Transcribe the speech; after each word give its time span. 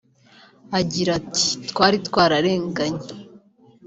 Agira 0.79 1.09
ati 1.19 1.45
“Twari 1.69 1.97
twararenganye 2.07 3.05